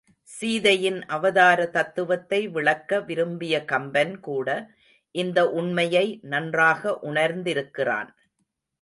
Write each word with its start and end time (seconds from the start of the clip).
சீதையின் 0.29 0.97
அவதார 1.07 1.65
தத்துவத்தை 1.69 2.39
விளக்க 2.47 2.99
விரும்பிய 3.01 3.55
கம்பன் 3.65 4.19
கூட 4.19 4.47
இந்த 5.15 5.39
உண்மையை 5.51 6.05
நன்றாக 6.23 6.99
உணர்ந்திருக்கிறான். 7.03 8.11